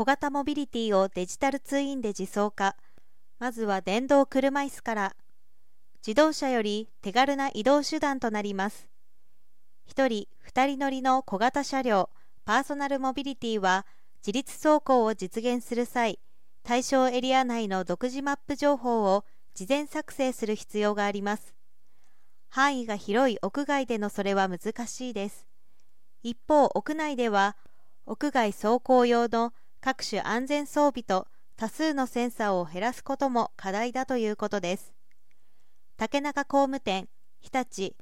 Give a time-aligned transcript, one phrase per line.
[0.00, 2.74] 小型モビリティをデジタルツインで自走化。
[3.38, 5.16] まずは電動車椅子から。
[5.98, 8.88] 自動車より手軽な移動手段となります。
[9.94, 12.08] 1人2人乗りの小型車両。
[12.46, 13.84] パーソナルモビリティは
[14.26, 16.18] 自立走行を実現する際
[16.62, 21.54] 対象エリア内の独自マップ情報を事前作成する必要があります。
[22.48, 25.46] 範囲が広い屋外でのそれは難しいです。
[26.22, 27.54] 一方屋内では
[28.06, 31.26] 屋外走行用の各種安全装備と
[31.56, 34.92] 多数のセンサーを減らすことも課題だということです。
[35.96, 37.08] 竹中工務店
[37.40, 37.94] 日立。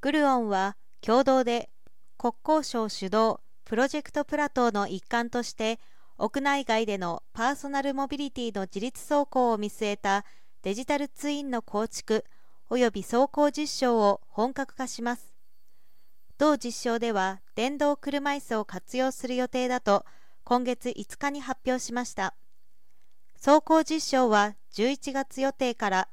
[0.00, 1.70] グルオンは共同で
[2.18, 5.80] 国交省主導プロジェクトプラトーの一環として
[6.18, 10.24] 屋内外でのパーソナルモビリティの自立走行を見据えた
[10.62, 12.24] デジタルツインの構築
[12.70, 15.34] 及び走行実証を本格化します。
[16.38, 20.04] 同実証では電動車椅子を活用する予定だと
[20.44, 22.34] 今月5日に発表しました。
[23.42, 26.08] 走行実証は11月予定から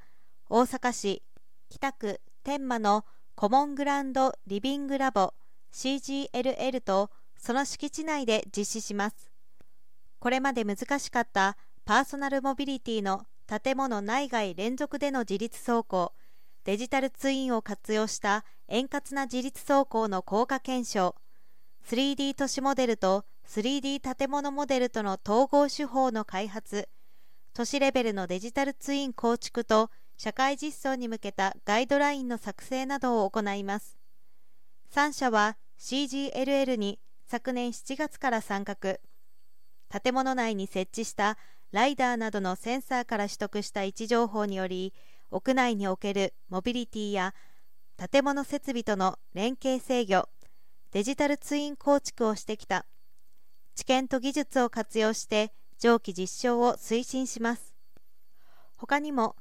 [0.50, 1.22] 大阪市
[1.70, 5.34] 北区天満のコモングランドリビングラボ
[5.74, 9.30] CGLL とその敷地内で実施します。
[10.20, 16.14] これまで難しかったパーソナルモビリティの建物内外連続での自立走行
[16.64, 21.16] デジタルツインを活用した円滑な自立走行の効果検証
[21.86, 26.88] 3D 都市モデルと 3D 建物モデルとの統合手法の開発
[27.54, 33.98] 都市レベルのデジタルツイン構築と社会実装に向けたガイドラインの作成などを行います。
[34.96, 38.78] 3社は CGLL に昨年7月から参画。
[40.02, 41.38] 建物内に設置した
[41.74, 44.94] ライダーなどのセンサーから取得した位置情報により
[45.30, 47.36] 屋内におけるモビリティや
[47.98, 50.30] 建物設備との連携制御
[50.92, 52.86] デジタルツイン構築をしてきた。
[53.76, 57.74] 知見と技術を活用して上記実証を推進します。
[58.78, 59.36] 他にも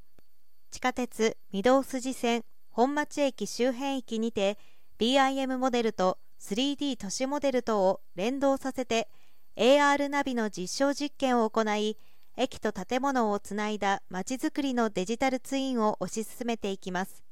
[0.71, 4.59] 地下鉄御堂筋線本町駅周辺域にて
[4.99, 9.09] BIM モデルと 3D 都市モデルとを連動させて
[9.57, 11.99] AR ナビの実証実験を行い
[12.37, 17.23] 駅と建物をつないだまちづくりのデジタルツインを推し進めていきます。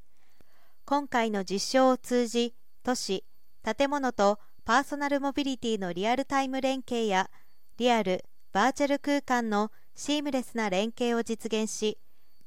[0.84, 3.25] 今回の実証を通じ都市
[3.62, 4.38] 建物と
[4.69, 7.31] パーソナルモビリティのリアルタイム連携や
[7.79, 11.97] リアルバーチャル空間のシームレスな連携を実現し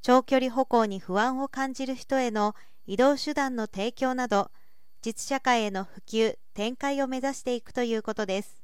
[0.03, 2.53] 長距離歩行に不安を感じる人への
[2.85, 4.51] 移動手段の提供など
[5.01, 8.60] 実社会への普及展開を目指していくということです。